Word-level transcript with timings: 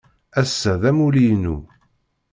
Ass-a 0.41 0.73
d 0.81 0.83
amulli-inu. 0.89 1.57